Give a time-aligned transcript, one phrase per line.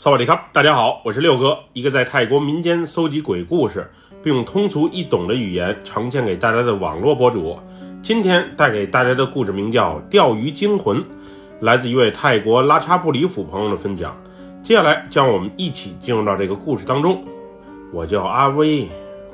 [0.00, 3.90] 萨瓦迪卡，大家好，我是六哥，一个在泰国民间搜集鬼故事，
[4.22, 7.58] 并用通俗易懂的语言呈现给大家的网络博主。
[8.00, 10.98] 今天带给大家的故事名叫《钓鱼惊魂》，
[11.62, 14.16] 来自一位泰国拉查布里府朋友的分享。
[14.62, 17.20] 接下来，将我们一起进入到这个故事当中。
[17.92, 18.86] 我叫阿威，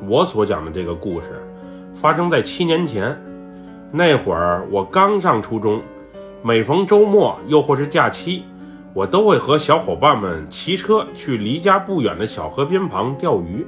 [0.08, 1.46] 我所讲的这个故事
[1.92, 3.14] 发生在七年前。
[3.92, 5.82] 那会儿我刚上初中，
[6.42, 8.44] 每逢周末又或是假期。
[8.94, 13.66] 我都会和小伙伴们骑车去离家不远的小河边旁钓鱼，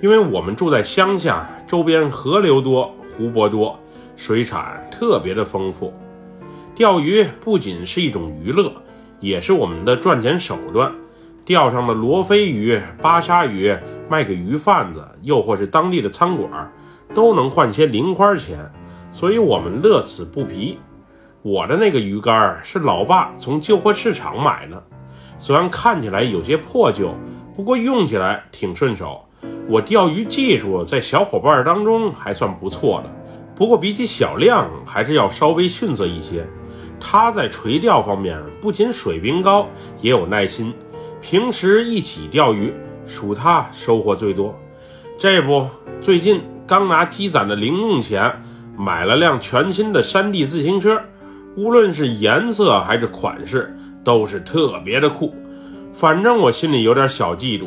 [0.00, 3.78] 因为我们住在乡下，周边河流多，湖泊多，
[4.16, 5.94] 水产特别的丰富。
[6.74, 8.72] 钓鱼不仅是一种娱乐，
[9.20, 10.92] 也是我们的赚钱手段。
[11.44, 13.72] 钓上的罗非鱼、巴沙鱼，
[14.08, 16.72] 卖给鱼贩子，又或是当地的餐馆，
[17.14, 18.58] 都能换些零花钱，
[19.12, 20.78] 所以我们乐此不疲。
[21.42, 24.80] 我的那个鱼竿是老爸从旧货市场买的，
[25.40, 27.12] 虽然看起来有些破旧，
[27.56, 29.24] 不过用起来挺顺手。
[29.68, 33.10] 我钓鱼技术在小伙伴当中还算不错的，
[33.56, 36.46] 不过比起小亮还是要稍微逊色一些。
[37.00, 39.66] 他在垂钓方面不仅水平高，
[40.00, 40.72] 也有耐心。
[41.20, 42.72] 平时一起钓鱼，
[43.04, 44.56] 属他收获最多。
[45.18, 45.66] 这不，
[46.00, 48.32] 最近刚拿积攒的零用钱
[48.76, 51.02] 买了辆全新的山地自行车。
[51.56, 55.34] 无论是颜色还是款式，都是特别的酷。
[55.92, 57.66] 反正我心里有点小嫉妒。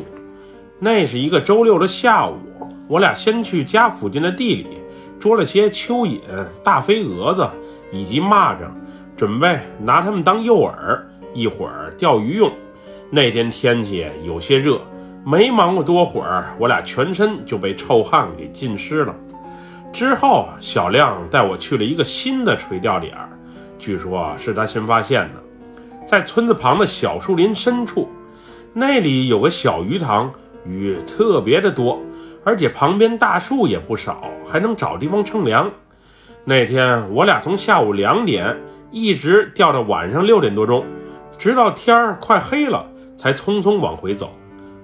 [0.78, 2.36] 那是一个周六的下午，
[2.88, 4.66] 我俩先去家附近的地里
[5.18, 6.20] 捉了些蚯蚓、
[6.62, 7.48] 大飞蛾子
[7.92, 8.66] 以及蚂蚱，
[9.16, 10.74] 准备拿它们当诱饵，
[11.32, 12.52] 一会儿钓鱼用。
[13.08, 14.80] 那天天气有些热，
[15.24, 19.14] 没忙活多会儿，我俩全身就被臭汗给浸湿了。
[19.92, 23.30] 之后，小亮带我去了一个新的垂钓点儿。
[23.78, 25.42] 据说啊是他先发现的，
[26.06, 28.08] 在村子旁的小树林深处，
[28.72, 30.32] 那里有个小鱼塘，
[30.64, 32.00] 鱼特别的多，
[32.44, 35.70] 而且旁边大树也不少，还能找地方乘凉。
[36.44, 38.56] 那天我俩从下午两点
[38.90, 40.84] 一直钓到晚上六点多钟，
[41.36, 42.86] 直到天儿快黑了
[43.16, 44.30] 才匆匆往回走。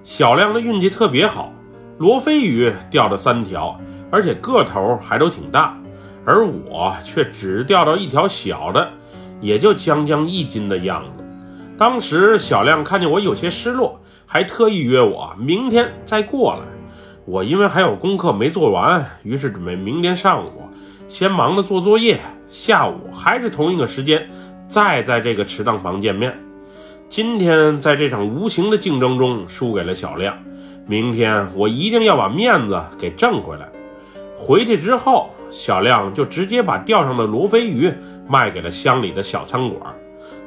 [0.03, 1.51] 小亮的运气特别好，
[1.97, 3.79] 罗非鱼钓了三条，
[4.11, 5.77] 而且个头还都挺大。
[6.25, 8.89] 而我却只钓到一条小的，
[9.41, 11.23] 也就将将一斤的样子。
[11.77, 16.61] 当时小亮看见我有些失落，还特意约我明天再过来。
[17.25, 20.69] 我因为还有功课没做完，于是准备明天上午
[21.09, 22.19] 先忙着做作业，
[22.49, 24.29] 下午还是同一个时间
[24.65, 26.37] 再在这个池塘旁见面。
[27.09, 30.37] 今天在这场无形的竞争中输给了小亮，
[30.87, 33.67] 明天我一定要把面子给挣回来。
[34.37, 35.32] 回去之后。
[35.53, 37.93] 小亮就直接把钓上的罗非鱼
[38.27, 39.93] 卖给了乡里的小餐馆，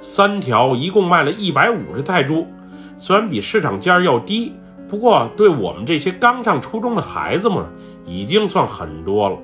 [0.00, 2.44] 三条一共卖了一百五十泰铢，
[2.98, 4.52] 虽然比市场价要低，
[4.88, 7.64] 不过对我们这些刚上初中的孩子们
[8.04, 9.38] 已经算很多了。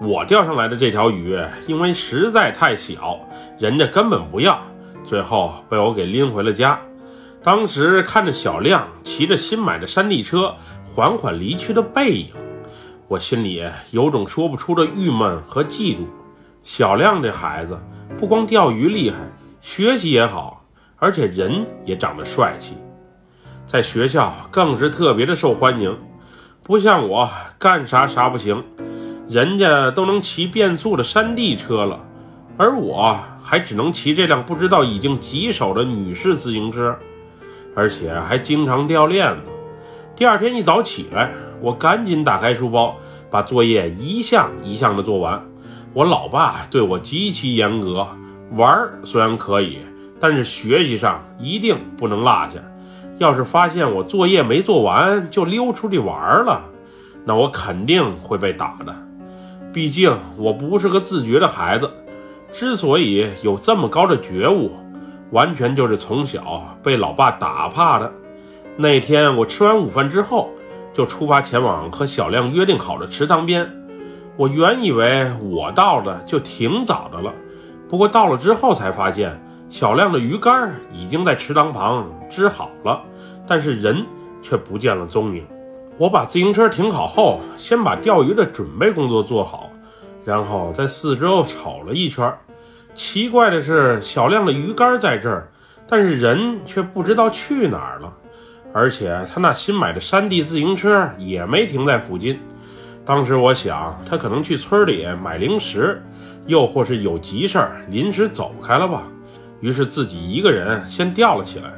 [0.00, 3.18] 我钓上来的这条鱼因为实在太小，
[3.58, 4.58] 人家根本不要，
[5.04, 6.80] 最后被我给拎回了家。
[7.42, 10.54] 当时看着小亮骑着新买的山地车
[10.94, 12.28] 缓缓离去的背影。
[13.08, 13.62] 我心里
[13.92, 16.00] 有种说不出的郁闷和嫉妒。
[16.62, 17.78] 小亮这孩子
[18.18, 19.18] 不光钓鱼厉害，
[19.60, 20.64] 学习也好，
[20.96, 22.74] 而且人也长得帅气，
[23.64, 25.96] 在学校更是特别的受欢迎。
[26.64, 28.64] 不像我干啥啥不行，
[29.28, 32.04] 人家都能骑变速的山地车了，
[32.56, 36.98] 而我还只能骑这辆不知道已经几手的女士自行车，
[37.76, 39.50] 而且还经常掉链子。
[40.16, 41.30] 第二天一早起来。
[41.60, 42.96] 我赶紧打开书包，
[43.30, 45.42] 把作业一项一项的做完。
[45.94, 48.06] 我老爸对我极其严格，
[48.52, 48.68] 玩
[49.04, 49.78] 虽然可以，
[50.20, 52.60] 但是学习上一定不能落下。
[53.18, 56.62] 要是发现我作业没做完就溜出去玩了，
[57.24, 58.94] 那我肯定会被打的。
[59.72, 61.90] 毕竟我不是个自觉的孩子，
[62.52, 64.72] 之所以有这么高的觉悟，
[65.30, 68.12] 完全就是从小被老爸打怕的。
[68.76, 70.50] 那天我吃完午饭之后。
[70.96, 73.70] 就出发前往和小亮约定好的池塘边。
[74.34, 77.30] 我原以为我到的就挺早的了，
[77.86, 79.38] 不过到了之后才发现，
[79.68, 83.02] 小亮的鱼竿已经在池塘旁支好了，
[83.46, 84.06] 但是人
[84.40, 85.46] 却不见了踪影。
[85.98, 89.68] 我把自行车停好后，先把钓鱼的准备工作做好，
[90.24, 92.34] 然后在四周瞅了一圈。
[92.94, 95.52] 奇怪的是，小亮的鱼竿在这儿，
[95.86, 98.10] 但是人却不知道去哪儿了。
[98.76, 102.38] 而且他那新买的山地自行车也没停在附近。
[103.06, 106.02] 当时我想，他可能去村里买零食，
[106.44, 109.04] 又或是有急事儿临时走开了吧。
[109.60, 111.72] 于是自己一个人先钓了起来。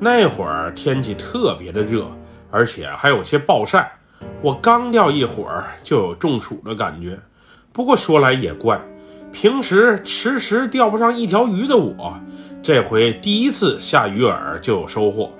[0.00, 2.06] 那会儿天气特别的热，
[2.50, 3.92] 而且还有些暴晒。
[4.40, 7.18] 我刚钓一会儿就有中暑的感觉。
[7.70, 8.80] 不过说来也怪，
[9.30, 12.18] 平时迟迟钓不上一条鱼的我，
[12.62, 15.30] 这回第一次下鱼饵就有收获，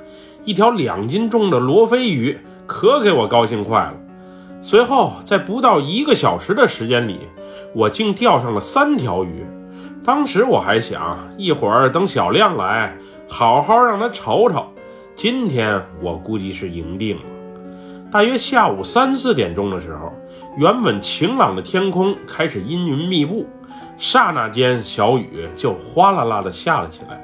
[0.44, 3.94] 一条两斤重的罗非鱼，可给我高兴坏了。
[4.61, 7.20] 随后在不到一个小时的时间里，
[7.75, 9.44] 我竟钓上了三条鱼。
[10.05, 12.94] 当时我还想，一会儿等小亮来，
[13.29, 14.67] 好好让他瞅瞅。
[15.14, 17.23] 今天我估计是赢定了。
[18.11, 20.12] 大约下午三四点钟的时候，
[20.56, 23.47] 原本晴朗的天空开始阴云密布，
[23.97, 27.20] 刹那间小雨就哗啦啦的下了起来。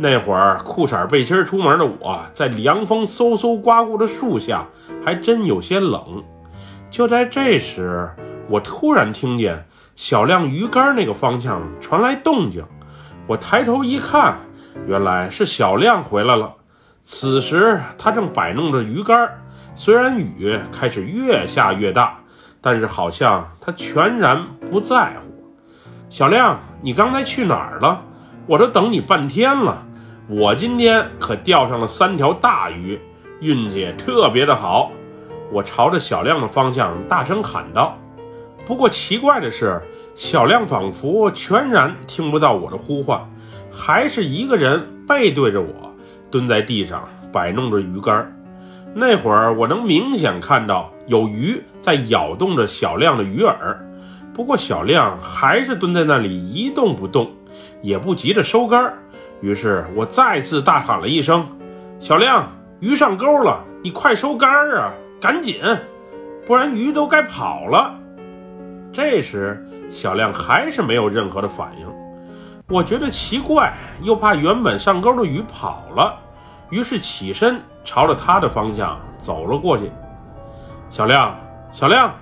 [0.00, 4.64] 那会儿裤衩背心出门的我，在凉风嗖嗖刮过的树下，
[5.04, 6.22] 还真有些冷。
[6.88, 8.08] 就在这时，
[8.48, 9.66] 我突然听见。
[9.96, 12.64] 小亮鱼竿那个方向传来动静，
[13.26, 14.36] 我抬头一看，
[14.86, 16.54] 原来是小亮回来了。
[17.02, 19.28] 此时他正摆弄着鱼竿，
[19.74, 22.16] 虽然雨开始越下越大，
[22.60, 24.40] 但是好像他全然
[24.70, 25.52] 不在乎。
[26.08, 28.00] 小亮，你刚才去哪儿了？
[28.46, 29.84] 我都等你半天了。
[30.30, 33.00] 我今天可钓上了三条大鱼，
[33.40, 34.92] 运气特别的好。
[35.50, 37.96] 我朝着小亮的方向大声喊道。
[38.66, 39.80] 不过奇怪的是，
[40.14, 43.18] 小亮仿佛全然听不到我的呼唤，
[43.72, 45.72] 还是一个人背对着我
[46.30, 48.30] 蹲在地上摆弄着鱼竿。
[48.94, 53.56] 那会儿我能明显看到有鱼在咬动着小亮的鱼饵，
[54.34, 57.30] 不过小亮还是蹲在那里一动不动，
[57.80, 58.92] 也不急着收竿。
[59.40, 61.46] 于是我再次大喊了一声
[62.00, 62.50] ：“小亮，
[62.80, 65.60] 鱼上钩了，你快收竿啊，赶紧，
[66.46, 67.94] 不然鱼都该跑了。”
[68.92, 71.86] 这时，小亮还是没有任何的反应。
[72.68, 76.18] 我觉得奇怪，又怕原本上钩的鱼跑了，
[76.70, 79.90] 于是起身朝着他的方向走了过去。
[80.90, 81.34] 小亮，
[81.70, 82.12] 小亮！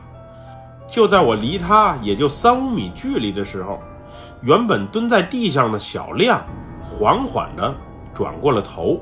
[0.86, 3.80] 就在我离他也就三五米距离的时候，
[4.42, 6.40] 原本蹲在地上的小亮
[6.98, 7.74] 缓缓地
[8.14, 8.98] 转过了头，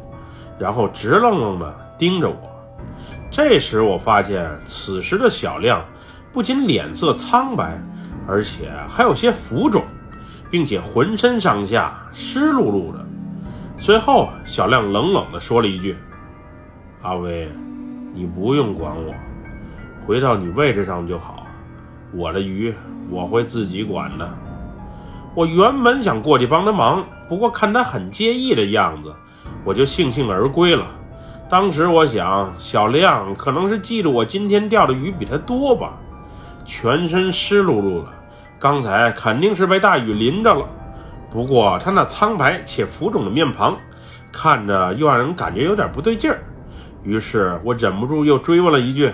[0.59, 2.37] 然后直愣愣地盯着我。
[3.31, 5.85] 这时，我发现此时的小亮。
[6.33, 7.81] 不仅脸色苍白，
[8.27, 9.85] 而且还有些浮肿，
[10.51, 13.07] 并且浑身上下湿漉漉的。
[13.79, 15.97] 随后，小亮冷冷地说了一句
[17.03, 17.49] ：“阿威，
[18.13, 19.15] 你不用管我，
[20.05, 21.47] 回到你位置上就好。
[22.13, 22.75] 我的鱼
[23.09, 24.29] 我会自己管的。”
[25.37, 29.15] 我原本想过去帮他忙，不过看他很介意的样子，
[29.65, 30.87] 我就悻悻而归了。
[31.49, 35.93] 当时我想，小亮可能是记得我今天钓的鱼比他多吧。
[36.65, 38.07] 全身湿漉漉的，
[38.59, 40.67] 刚才肯定是被大雨淋着了。
[41.31, 43.77] 不过他那苍白且浮肿的面庞，
[44.33, 46.43] 看着又让人感觉有点不对劲儿。
[47.03, 49.13] 于是我忍不住又追问了一句：“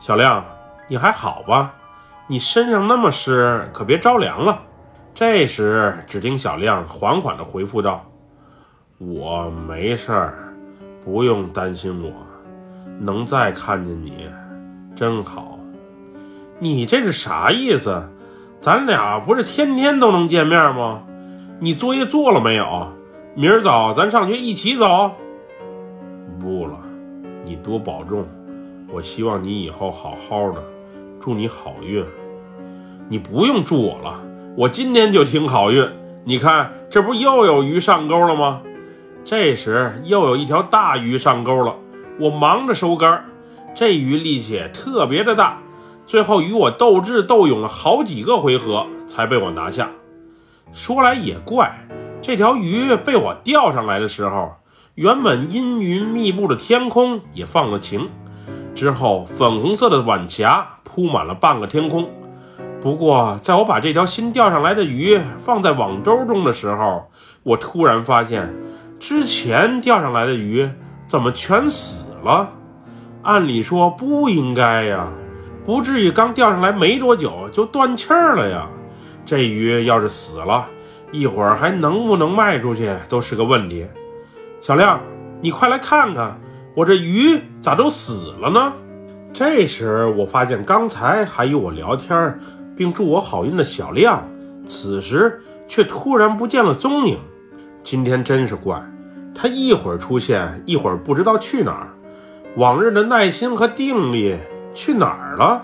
[0.00, 0.42] 小亮，
[0.88, 1.74] 你还好吧？
[2.26, 4.58] 你身上那么湿，可别着凉了。”
[5.14, 8.04] 这时，只听小亮缓缓地回复道
[8.98, 10.52] ：“我没事儿，
[11.04, 12.10] 不用担心我，
[12.98, 14.28] 能再看见你，
[14.96, 15.56] 真好。”
[16.58, 18.02] 你这是啥意思？
[18.60, 21.04] 咱俩不是天天都能见面吗？
[21.60, 22.88] 你作业做了没有？
[23.36, 25.12] 明儿早咱上学一起走。
[26.40, 26.80] 不了，
[27.44, 28.26] 你多保重。
[28.90, 30.60] 我希望你以后好好的，
[31.20, 32.04] 祝你好运。
[33.08, 34.20] 你不用祝我了，
[34.56, 35.84] 我今天就听好运。
[36.24, 38.62] 你看，这不又有鱼上钩了吗？
[39.24, 41.74] 这时又有一条大鱼上钩了。
[42.20, 43.24] 我忙着收竿，
[43.74, 45.58] 这鱼力气特别的大。
[46.06, 49.90] 最后与我斗智斗勇了好几个回合，才被我拿下。
[50.72, 51.88] 说来也怪，
[52.22, 54.52] 这条鱼被我钓上来的时候，
[54.94, 58.08] 原本阴云密布的天空也放了晴，
[58.72, 62.08] 之后粉红色的晚霞铺满了半个天空。
[62.84, 67.10] 不过，在我把这条新钓上来的鱼放在网兜中的时候，
[67.42, 68.54] 我突然发现，
[69.00, 70.68] 之前钓上来的鱼
[71.06, 72.46] 怎么全死了？
[73.22, 75.08] 按理说不应该呀。
[75.64, 78.68] 不至于刚钓上来没多久就断气儿了呀！
[79.24, 80.66] 这鱼要是死了，
[81.10, 83.86] 一会儿还能不能卖出去都是个问题。
[84.60, 85.00] 小亮，
[85.40, 86.38] 你快来看看，
[86.76, 88.74] 我这鱼咋都死了呢？
[89.32, 92.38] 这时我发现刚才还与我聊天
[92.76, 94.22] 并祝我好运的小亮，
[94.66, 97.18] 此时却突然不见了踪影。
[97.82, 98.82] 今天真是怪，
[99.34, 101.88] 他一会儿出现，一会儿不知道去哪儿。
[102.56, 104.36] 往日的耐心和定力。
[104.76, 105.62] 去哪儿了？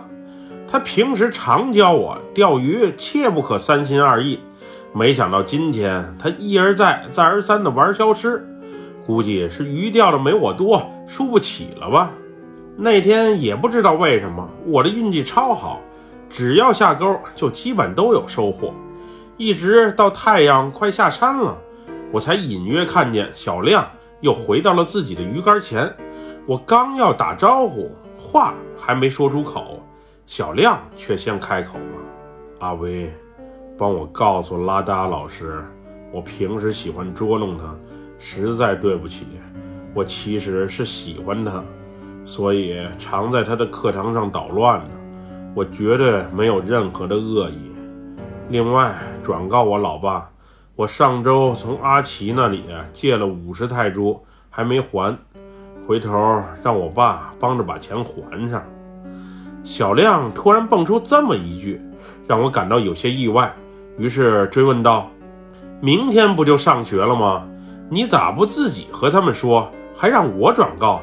[0.69, 4.39] 他平时常教我钓鱼，切不可三心二意。
[4.93, 8.47] 没想到今天他一而再、再而三的玩消失。
[9.05, 12.13] 估计是鱼钓的没我多，输不起了吧。
[12.77, 15.81] 那天也不知道为什么，我的运气超好，
[16.31, 18.73] 只要下钩就基本都有收获。
[19.37, 21.59] 一直到太阳快下山了，
[22.13, 23.87] 我才隐约看见小亮
[24.21, 25.93] 又回到了自己的鱼竿前。
[26.47, 29.83] 我刚要打招呼，话还没说出口，
[30.27, 31.97] 小亮却先开口了
[32.61, 33.13] ：“阿威，
[33.77, 35.65] 帮我告诉拉达老师，
[36.13, 37.75] 我平时喜欢捉弄他，
[38.19, 39.27] 实在对不起。
[39.95, 41.65] 我其实是喜欢他，
[42.25, 44.91] 所以常在他的课堂上捣乱呢。
[45.55, 47.71] 我绝对没有任何的恶意。”
[48.49, 48.93] 另外，
[49.23, 50.29] 转告我老爸，
[50.75, 55.17] 我上周从阿奇那里借了五十泰铢，还没还，
[55.87, 58.63] 回头让我爸帮着把钱还上。
[59.63, 61.81] 小亮突然蹦出这么一句，
[62.27, 63.53] 让我感到有些意外，
[63.99, 65.09] 于是追问道
[65.81, 67.47] ：“明天不就上学了吗？
[67.89, 71.03] 你咋不自己和他们说，还让我转告？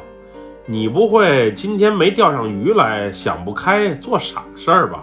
[0.69, 5.01] 你不会今天没钓上鱼来，想不开做傻事儿吧？”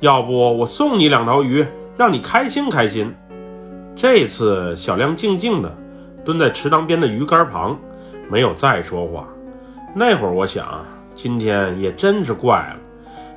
[0.00, 1.66] 要不我送你两条鱼，
[1.96, 3.14] 让你开心开心。
[3.96, 5.74] 这次小亮静静地
[6.24, 7.78] 蹲在池塘边的鱼竿旁，
[8.30, 9.26] 没有再说话。
[9.94, 12.76] 那会儿我想，今天也真是怪了。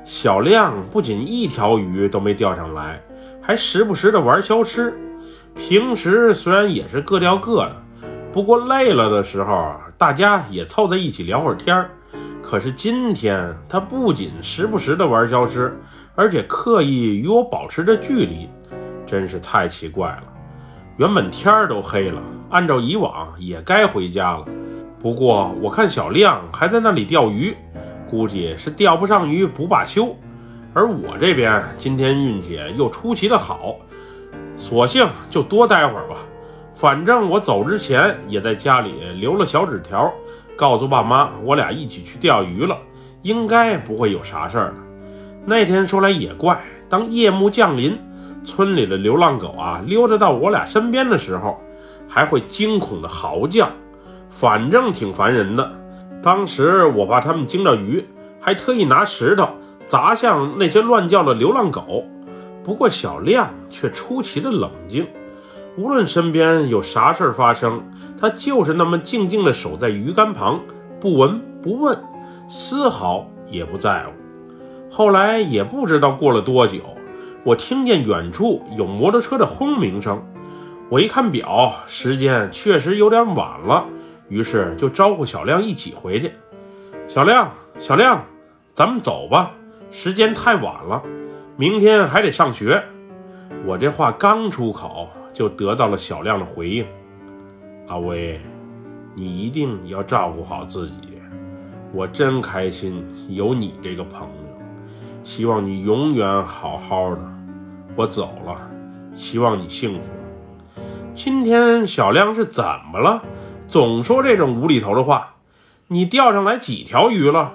[0.04, 3.00] 小亮不仅一条鱼都没钓上来，
[3.40, 4.92] 还时不时的玩消失。
[5.54, 7.76] 平时虽然也是各钓各的，
[8.32, 11.88] 不过累了的时候啊，大家也凑在一起聊会儿天儿。
[12.42, 15.74] 可是今天他不仅时不时的玩消失。
[16.14, 18.46] 而且刻意与我保持着距离，
[19.06, 20.24] 真是太奇怪了。
[20.98, 24.44] 原本天儿都黑了，按照以往也该回家了。
[25.00, 27.56] 不过我看小亮还在那里钓鱼，
[28.06, 30.14] 估计是钓不上鱼不罢休。
[30.74, 33.74] 而我这边今天运气又出奇的好，
[34.54, 36.16] 索性就多待会儿吧。
[36.74, 40.12] 反正我走之前也在家里留了小纸条，
[40.56, 42.76] 告诉爸妈我俩一起去钓鱼了，
[43.22, 44.74] 应该不会有啥事儿的。
[45.46, 47.96] 那天说来也怪，当夜幕降临，
[48.42, 51.60] 村里的流浪狗啊溜达到我俩身边的时候，
[52.08, 53.70] 还会惊恐的嚎叫，
[54.28, 55.70] 反正挺烦人的。
[56.22, 58.04] 当时我怕他们惊着鱼，
[58.40, 59.48] 还特意拿石头
[59.86, 62.04] 砸向那些乱叫的流浪狗。
[62.64, 65.06] 不过小亮却出奇的冷静，
[65.76, 67.82] 无论身边有啥事儿发生，
[68.20, 70.60] 他就是那么静静的守在鱼竿旁，
[71.00, 71.98] 不闻不问，
[72.48, 74.12] 丝毫也不在乎。
[74.88, 76.78] 后来也不知道过了多久，
[77.42, 80.24] 我听见远处有摩托车的轰鸣声。
[80.90, 83.84] 我一看表，时间确实有点晚了，
[84.28, 86.30] 于是就招呼小亮一起回去。
[87.08, 88.24] 小亮，小亮，
[88.72, 89.50] 咱们走吧，
[89.90, 91.02] 时间太晚了，
[91.56, 92.80] 明天还得上学。
[93.66, 96.86] 我这话刚出口，就得到了小亮的回应
[97.88, 98.40] ：“阿威，
[99.14, 100.94] 你一定要照顾好自己。
[101.92, 104.28] 我真开心有你这个朋友。”
[105.24, 107.20] 希望你永远好好的。
[107.96, 108.70] 我走了，
[109.14, 110.10] 希望你幸福。
[111.14, 112.62] 今天小亮是怎
[112.92, 113.22] 么了？
[113.66, 115.34] 总说这种无厘头的话。
[115.88, 117.52] 你钓上来几条鱼了？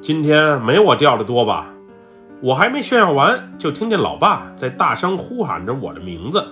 [0.00, 1.66] 今天没我钓的多吧？
[2.42, 6.42] 我还没炫耀完，就听见老爸在大声呼喊着我的名字：“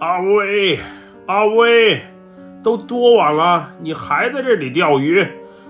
[0.00, 0.78] 阿威，
[1.26, 2.00] 阿威，
[2.62, 5.26] 都多晚了，你还在这里钓鱼？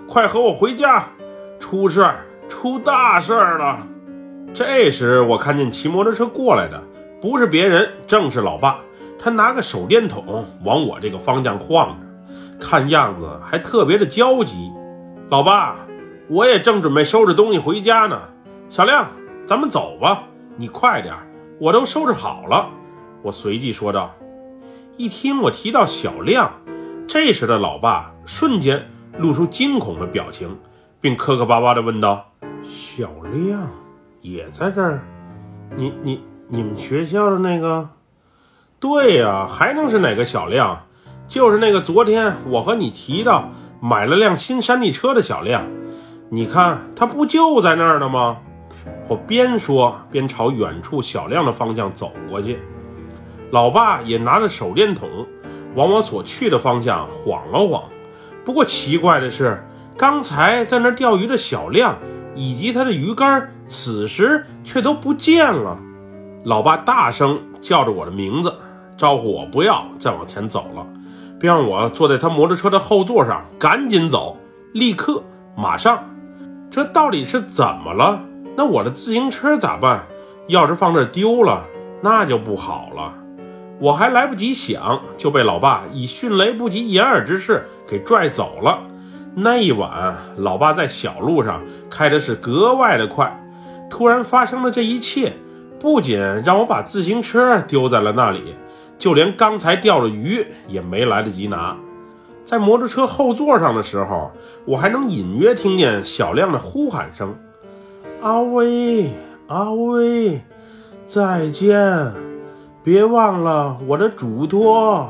[0.06, 1.02] 快和我回家！
[1.58, 3.86] 出事儿，出大事儿了！”
[4.52, 6.78] 这时，我看见骑摩托车过来的
[7.22, 8.78] 不是别人，正是老爸。
[9.18, 12.06] 他拿个手电筒往我这个方向晃着，
[12.60, 14.70] 看样子还特别的焦急。
[15.30, 15.74] 老爸，
[16.28, 18.20] 我也正准备收拾东西回家呢。
[18.68, 19.08] 小亮，
[19.46, 21.14] 咱们走吧，你快点，
[21.58, 22.68] 我都收拾好了。
[23.22, 24.14] 我随即说道。
[24.98, 26.50] 一听我提到小亮，
[27.06, 28.84] 这时的老爸瞬间
[29.16, 30.58] 露出惊恐的表情，
[31.00, 32.32] 并磕磕巴巴地问道
[32.66, 33.70] ：“小亮？”
[34.20, 35.00] 也在这儿，
[35.76, 37.88] 你你你们学校的那个？
[38.80, 40.84] 对呀，还能是哪个小亮？
[41.28, 43.50] 就是那个昨天我和你提到
[43.80, 45.64] 买了辆新山地车的小亮。
[46.28, 48.38] 你看他不就在那儿呢吗？
[49.08, 52.58] 我边说边朝远处小亮的方向走过去。
[53.50, 55.08] 老爸也拿着手电筒
[55.74, 57.82] 往我所去的方向晃了晃。
[58.44, 59.62] 不过奇怪的是，
[59.96, 61.96] 刚才在那钓鱼的小亮。
[62.34, 65.76] 以及他的鱼竿，此时却都不见了。
[66.44, 68.54] 老爸大声叫着我的名字，
[68.96, 70.86] 招呼我不要再往前走了，
[71.40, 74.36] 并让我坐在他摩托车的后座上，赶紧走，
[74.72, 75.20] 立刻，
[75.56, 75.98] 马上。
[76.70, 78.20] 这到底是怎么了？
[78.56, 80.06] 那我的自行车咋办？
[80.46, 81.64] 要是放这丢了，
[82.00, 83.14] 那就不好了。
[83.80, 88.80] 我还来不及想，就被老爸以迅雷不及掩耳之势给拽走了。
[89.34, 93.32] 那一晚，老爸在小路上开的是格外的快。
[93.88, 95.32] 突然发生的这一切，
[95.78, 98.56] 不仅让我把自行车丢在了那里，
[98.98, 101.76] 就连刚才钓的鱼也没来得及拿。
[102.44, 104.32] 在摩托车后座上的时候，
[104.64, 107.34] 我还能隐约听见小亮的呼喊声
[108.20, 109.10] ：“阿威，
[109.46, 110.40] 阿威，
[111.06, 112.12] 再见，
[112.82, 115.08] 别忘了我的嘱托。”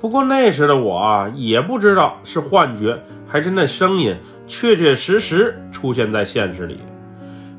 [0.00, 4.14] 不过那时的我也不知道是幻觉，还是那声音
[4.46, 6.78] 确确实实出现在现实里。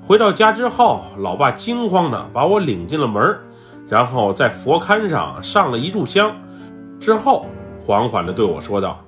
[0.06, 3.36] 回到家之后，老爸惊慌地把我领进了门，
[3.90, 6.36] 然后在佛龛上上了一炷香，
[7.00, 7.48] 之后
[7.84, 9.00] 缓缓地对我说道：“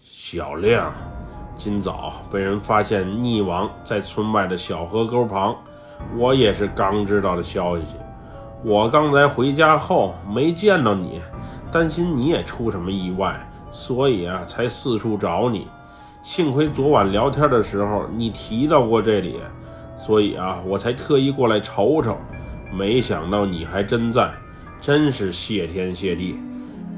[0.00, 0.90] 小亮，
[1.58, 5.54] 今早被人发现溺亡在村外的小河沟旁，
[6.16, 7.84] 我也是刚知道的消息。
[8.68, 11.22] 我刚才回家后没见到你。”
[11.70, 13.38] 担心你也出什么意外，
[13.70, 15.68] 所以啊，才四处找你。
[16.24, 19.36] 幸亏昨晚聊天的时候你提到过这里，
[19.96, 22.16] 所以啊，我才特意过来瞅瞅。
[22.72, 24.28] 没想到你还真在，
[24.80, 26.36] 真是谢天谢地。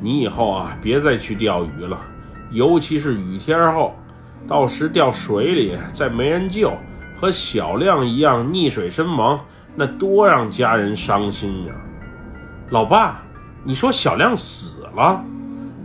[0.00, 2.00] 你以后啊，别再去钓鱼了，
[2.50, 3.94] 尤其是雨天后，
[4.46, 6.72] 到时掉水里再没人救，
[7.14, 9.38] 和小亮一样溺水身亡，
[9.80, 11.72] 那多让家人伤心呀，
[12.70, 13.22] 老爸。
[13.62, 15.22] 你说小亮死了？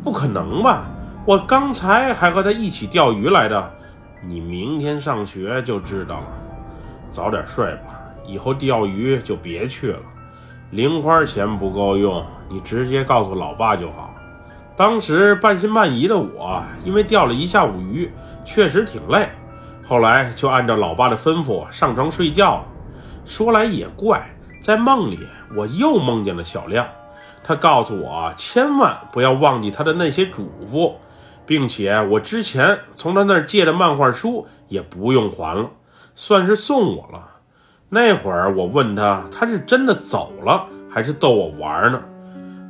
[0.03, 0.85] 不可能吧！
[1.27, 3.71] 我刚才还和他一起钓鱼来着。
[4.25, 6.27] 你明天上学就知道了。
[7.11, 9.99] 早点睡吧，以后钓鱼就别去了。
[10.71, 14.11] 零花钱不够用，你直接告诉老爸就好。
[14.75, 18.11] 当时半信半疑的我，因为钓了一下午鱼，
[18.43, 19.29] 确实挺累。
[19.87, 22.63] 后来就按照老爸的吩咐上床睡觉了。
[23.25, 25.19] 说来也怪，在梦里
[25.55, 26.87] 我又梦见了小亮。
[27.43, 30.93] 他告诉我，千万不要忘记他的那些嘱咐，
[31.45, 35.69] 并且我之前从他那儿借的漫画书也不用还了，
[36.15, 37.29] 算是送我了。
[37.89, 42.01] 那会儿我问他，他是真的走了，还是逗我玩呢？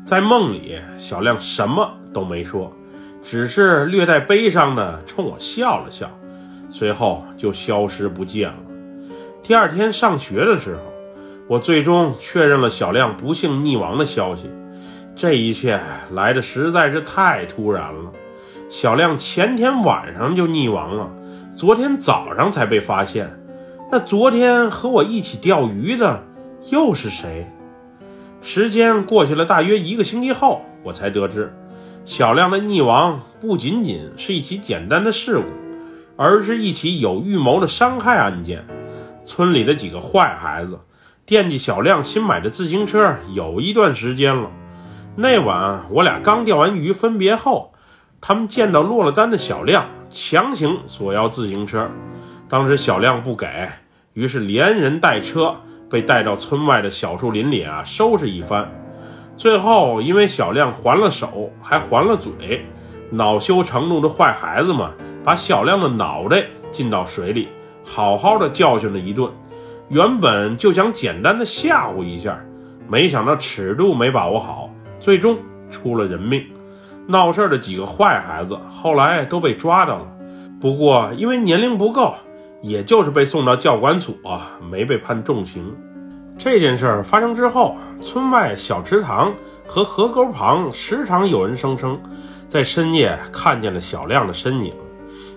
[0.06, 2.74] 在梦里，小亮什么都没说，
[3.22, 6.10] 只是略带悲伤的冲我笑了笑，
[6.70, 8.63] 随后就消失不见了。
[9.44, 10.82] 第二天上学的时候，
[11.50, 14.50] 我最终确认了小亮不幸溺亡的消息。
[15.18, 15.82] 这一切
[16.14, 18.10] 来的实在是太突然了。
[18.70, 21.12] 小亮前天晚上就溺亡了，
[21.58, 23.38] 昨天早上才被发现。
[23.92, 26.24] 那昨天和我一起钓鱼的
[26.72, 27.46] 又是谁？
[28.42, 31.54] 时间过去了大约一个星期后，我才得知，
[32.06, 35.44] 小亮的溺亡不仅仅是一起简单的事故，
[36.16, 38.66] 而是一起有预谋的伤害案件。
[39.26, 40.80] 村里的几个坏孩子
[41.26, 44.52] 惦记小亮新买的自行车有一段时间了。
[45.16, 47.72] 那晚我俩刚钓完鱼，分别后，
[48.20, 51.90] 他们见到落了单的小亮，强行索要自行车。
[52.50, 53.70] 当时小亮不给，
[54.14, 55.56] 于是连人带车
[55.90, 58.70] 被带到村外的小树林里啊，收拾一番。
[59.38, 62.66] 最后因为小亮还了手，还还了嘴，
[63.12, 64.90] 恼羞成怒的坏孩子们
[65.24, 67.48] 把小亮的脑袋浸到水里，
[67.84, 69.30] 好好的教训了一顿。
[69.90, 72.40] 原本就想简单的吓唬一下，
[72.88, 74.70] 没想到尺度没把握好。
[75.00, 75.38] 最终
[75.70, 76.42] 出了人命，
[77.06, 80.08] 闹事的几个坏孩子后来都被抓到了，
[80.62, 82.16] 不过因为年龄不够，
[82.62, 84.16] 也就是被送到教管所，
[84.72, 85.76] 没被判重刑。
[86.38, 89.34] 这件事儿发生之后，村外小池塘
[89.68, 92.00] 和河沟旁时常有人声称，
[92.48, 94.74] 在深夜看见了小亮的身影，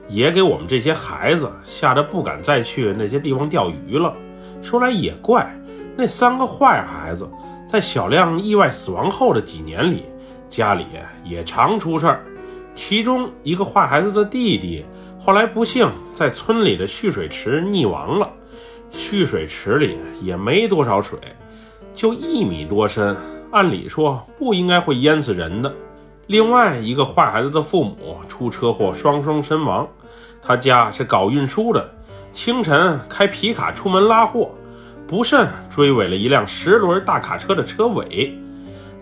[0.09, 4.15] 也给我们这些孩子吓得不敢再去那些地方钓鱼了。
[4.63, 5.49] 说来也怪，
[5.97, 7.29] 那三个坏孩子。
[7.69, 10.05] 在小亮意外死亡后的几年里，
[10.49, 10.87] 家里
[11.25, 12.25] 也常出事儿。
[12.77, 14.85] 其中一个坏孩子的弟弟，
[15.19, 18.31] 后来不幸在村里的蓄水池溺亡了。
[18.93, 21.19] 蓄水池里也没多少水，
[21.93, 23.17] 就一米多深，
[23.51, 25.75] 按理说不应该会淹死人的。
[26.27, 29.87] 另外一个坏孩子的父母出车祸双双身亡，
[30.43, 31.89] 他家是搞运输的，
[32.33, 34.51] 清晨开皮卡出门拉货。
[35.07, 38.37] 不慎追尾了一辆十轮大卡车的车尾，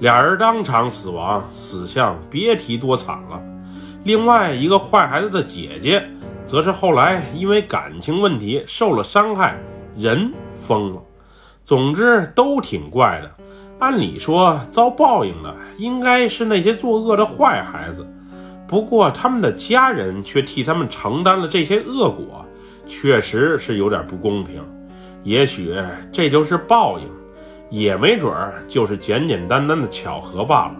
[0.01, 3.43] 俩人当场死亡，死相别提多惨了。
[4.03, 6.07] 另外一个坏孩子的姐姐，
[6.45, 9.59] 则是后来因为感情问题受了伤害，
[9.97, 11.01] 人疯了。
[11.65, 13.31] 总之都挺怪的。
[13.79, 18.07] 按理说遭报应的应该是那些作恶的坏孩子，
[18.67, 22.45] 不过他们的家人却替他们承担了这些恶果，
[22.87, 24.63] 确实是有点不公平。
[25.23, 25.75] 也许
[26.13, 27.09] 这就是报应，
[27.69, 30.75] 也没准儿就是简简单单的巧合罢了。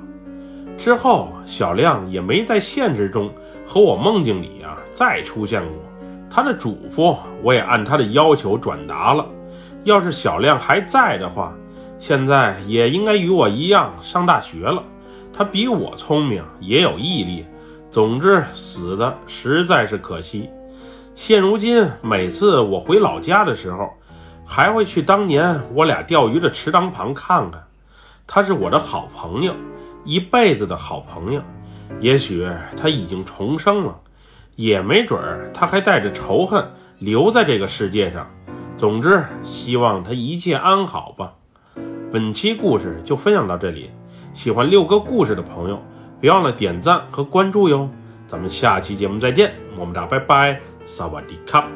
[0.77, 3.31] 之后，小亮也没在现实中
[3.65, 5.73] 和我梦境里啊再出现过。
[6.29, 9.25] 他的嘱咐，我也按他的要求转达了。
[9.85, 11.55] 要是小亮还在的话，
[11.99, 14.83] 现在也应该与我一样上大学了。
[15.33, 17.45] 他比我聪明，也有毅力。
[17.91, 20.51] 总之，死的实在是可惜。
[21.15, 23.93] 现如今，每次我回老家的时候，
[24.45, 27.65] 还会去当年我俩钓鱼的池塘旁看看。
[28.27, 29.55] 他是我的好朋友。
[30.05, 31.41] 一辈子的好朋友，
[31.99, 33.99] 也许他已经重生了，
[34.55, 38.31] 也没准儿他还带着仇恨留在这个世界上。
[38.77, 41.33] 总之，希望他一切安好吧。
[42.15, 43.91] 本期故事就分享到这里，
[44.33, 45.83] 喜欢六哥故事的朋友，
[46.21, 47.91] 别忘了点赞和关注哟。
[48.29, 51.69] 咱们下期节目再见，么么哒，拜拜，萨瓦迪卡。